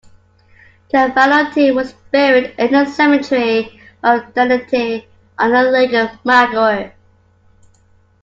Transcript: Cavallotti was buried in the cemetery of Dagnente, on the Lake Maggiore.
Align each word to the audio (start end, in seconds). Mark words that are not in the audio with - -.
Cavallotti 0.91 1.75
was 1.75 1.93
buried 2.11 2.55
in 2.57 2.71
the 2.71 2.85
cemetery 2.87 3.79
of 4.01 4.33
Dagnente, 4.33 5.05
on 5.37 5.51
the 5.51 5.61
Lake 5.69 6.11
Maggiore. 6.25 6.93